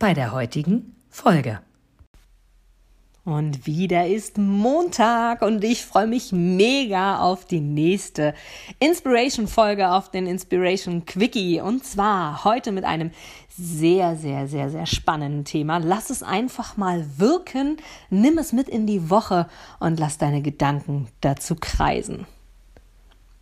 bei 0.00 0.14
der 0.14 0.32
heutigen 0.32 0.96
Folge. 1.10 1.60
Und 3.22 3.66
wieder 3.66 4.06
ist 4.06 4.38
Montag 4.38 5.42
und 5.42 5.62
ich 5.62 5.84
freue 5.84 6.06
mich 6.06 6.32
mega 6.32 7.20
auf 7.20 7.44
die 7.44 7.60
nächste 7.60 8.34
Inspiration-Folge 8.78 9.90
auf 9.90 10.10
den 10.10 10.26
Inspiration 10.26 11.04
Quickie. 11.04 11.60
Und 11.60 11.84
zwar 11.84 12.44
heute 12.44 12.72
mit 12.72 12.84
einem 12.84 13.10
sehr, 13.50 14.16
sehr, 14.16 14.48
sehr, 14.48 14.70
sehr 14.70 14.86
spannenden 14.86 15.44
Thema. 15.44 15.76
Lass 15.76 16.08
es 16.08 16.22
einfach 16.22 16.78
mal 16.78 17.06
wirken, 17.18 17.76
nimm 18.08 18.38
es 18.38 18.54
mit 18.54 18.70
in 18.70 18.86
die 18.86 19.10
Woche 19.10 19.48
und 19.80 20.00
lass 20.00 20.16
deine 20.16 20.40
Gedanken 20.40 21.08
dazu 21.20 21.56
kreisen. 21.56 22.26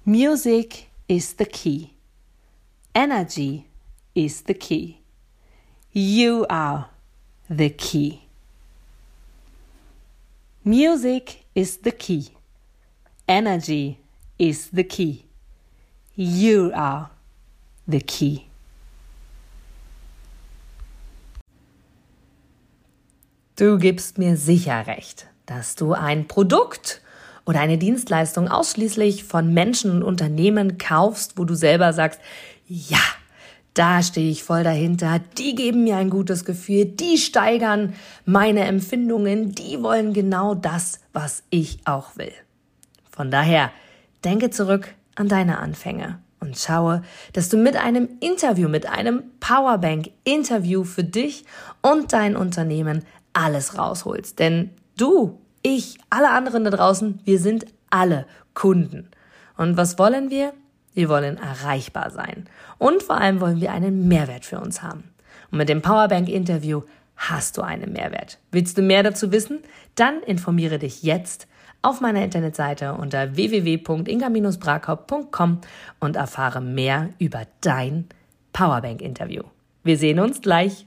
Music 0.04 0.88
is 1.06 1.36
the 1.38 1.44
key. 1.44 1.90
Energy 2.94 3.64
is 4.12 4.42
the 4.44 4.54
key. 4.54 4.96
You 6.00 6.46
are 6.48 6.90
the 7.48 7.70
key. 7.70 8.20
Music 10.62 11.44
is 11.56 11.78
the 11.78 11.90
key. 11.90 12.28
Energy 13.26 13.98
is 14.38 14.70
the 14.70 14.84
key. 14.84 15.24
You 16.14 16.70
are 16.72 17.10
the 17.88 17.98
key. 17.98 18.44
Du 23.56 23.76
gibst 23.78 24.18
mir 24.18 24.36
sicher 24.36 24.86
recht, 24.86 25.26
dass 25.46 25.74
du 25.74 25.94
ein 25.94 26.28
Produkt 26.28 27.02
oder 27.44 27.58
eine 27.58 27.76
Dienstleistung 27.76 28.46
ausschließlich 28.46 29.24
von 29.24 29.52
Menschen 29.52 29.90
und 29.90 30.04
Unternehmen 30.04 30.78
kaufst, 30.78 31.38
wo 31.38 31.44
du 31.44 31.56
selber 31.56 31.92
sagst, 31.92 32.20
ja, 32.68 33.00
da 33.78 34.02
stehe 34.02 34.30
ich 34.30 34.42
voll 34.42 34.64
dahinter, 34.64 35.20
die 35.38 35.54
geben 35.54 35.84
mir 35.84 35.96
ein 35.96 36.10
gutes 36.10 36.44
Gefühl, 36.44 36.84
die 36.84 37.16
steigern 37.16 37.94
meine 38.24 38.64
Empfindungen, 38.64 39.52
die 39.52 39.82
wollen 39.82 40.12
genau 40.12 40.56
das, 40.56 41.00
was 41.12 41.44
ich 41.50 41.78
auch 41.84 42.16
will. 42.16 42.32
Von 43.08 43.30
daher, 43.30 43.70
denke 44.24 44.50
zurück 44.50 44.94
an 45.14 45.28
deine 45.28 45.58
Anfänge 45.58 46.18
und 46.40 46.58
schaue, 46.58 47.02
dass 47.34 47.50
du 47.50 47.56
mit 47.56 47.76
einem 47.76 48.08
Interview, 48.18 48.68
mit 48.68 48.88
einem 48.88 49.22
Powerbank-Interview 49.38 50.82
für 50.82 51.04
dich 51.04 51.44
und 51.80 52.12
dein 52.12 52.36
Unternehmen 52.36 53.04
alles 53.32 53.78
rausholst. 53.78 54.40
Denn 54.40 54.70
du, 54.96 55.38
ich, 55.62 55.98
alle 56.10 56.30
anderen 56.30 56.64
da 56.64 56.70
draußen, 56.70 57.20
wir 57.24 57.38
sind 57.38 57.66
alle 57.90 58.26
Kunden. 58.54 59.08
Und 59.56 59.76
was 59.76 59.98
wollen 59.98 60.30
wir? 60.30 60.52
Wir 60.98 61.08
wollen 61.08 61.36
erreichbar 61.36 62.10
sein. 62.10 62.48
Und 62.76 63.04
vor 63.04 63.20
allem 63.20 63.40
wollen 63.40 63.60
wir 63.60 63.70
einen 63.70 64.08
Mehrwert 64.08 64.44
für 64.44 64.58
uns 64.58 64.82
haben. 64.82 65.04
Und 65.52 65.58
mit 65.58 65.68
dem 65.68 65.80
Powerbank-Interview 65.80 66.82
hast 67.16 67.56
du 67.56 67.62
einen 67.62 67.92
Mehrwert. 67.92 68.38
Willst 68.50 68.76
du 68.76 68.82
mehr 68.82 69.04
dazu 69.04 69.30
wissen? 69.30 69.60
Dann 69.94 70.20
informiere 70.24 70.80
dich 70.80 71.04
jetzt 71.04 71.46
auf 71.82 72.00
meiner 72.00 72.24
Internetseite 72.24 72.94
unter 72.94 73.36
www.inga-brakop.com 73.36 75.60
und 76.00 76.16
erfahre 76.16 76.60
mehr 76.60 77.10
über 77.20 77.42
dein 77.60 78.08
Powerbank-Interview. 78.52 79.44
Wir 79.84 79.98
sehen 79.98 80.18
uns 80.18 80.40
gleich. 80.40 80.84